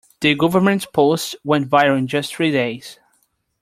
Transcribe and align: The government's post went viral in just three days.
The 0.21 0.33
government's 0.33 0.87
post 0.87 1.35
went 1.43 1.69
viral 1.69 1.95
in 1.95 2.07
just 2.07 2.33
three 2.33 2.49
days. 2.49 2.97